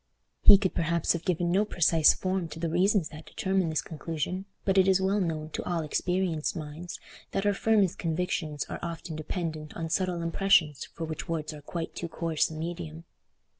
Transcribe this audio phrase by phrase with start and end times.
[0.41, 4.45] He could perhaps have given no precise form to the reasons that determined this conclusion,
[4.65, 6.99] but it is well known to all experienced minds
[7.33, 11.95] that our firmest convictions are often dependent on subtle impressions for which words are quite
[11.95, 13.03] too coarse a medium.